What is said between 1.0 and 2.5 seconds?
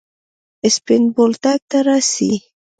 بولدک ته راسئ!